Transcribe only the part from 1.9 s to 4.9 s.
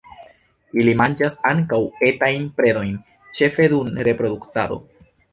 etajn predojn, ĉefe dum reproduktado.